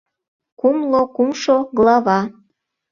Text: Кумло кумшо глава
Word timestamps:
Кумло 0.59 1.01
кумшо 1.15 1.55
глава 1.77 2.19